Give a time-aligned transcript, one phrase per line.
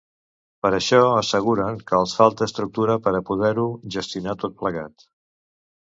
[0.65, 3.67] Per això asseguren que els falta estructura per a poder-ho
[3.97, 5.11] gestionar tot plegat.